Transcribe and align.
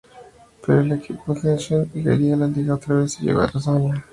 Pero 0.65 0.81
el 0.81 0.93
equipo 0.93 1.35
Xeneize 1.35 1.87
quería 1.93 2.35
la 2.35 2.47
Liga 2.47 2.73
otra 2.73 2.95
vez, 2.95 3.19
y 3.21 3.25
llegó 3.27 3.41
la 3.41 3.45
hazaña. 3.53 4.03